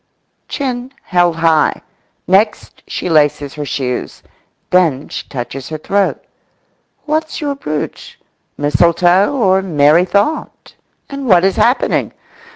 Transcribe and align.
Chin 0.47 0.91
held 1.03 1.35
high. 1.35 1.79
Next 2.27 2.81
she 2.87 3.07
laces 3.07 3.53
her 3.53 3.65
shoes. 3.65 4.23
Then 4.71 5.09
she 5.09 5.27
touches 5.29 5.69
her 5.69 5.77
throat. 5.77 6.25
What's 7.05 7.39
your 7.39 7.53
brooch? 7.53 8.19
Mistletoe 8.57 9.31
or 9.31 9.61
merry 9.61 10.05
thought? 10.05 10.73
And 11.07 11.27
what 11.27 11.45
is 11.45 11.55
happening? 11.57 12.13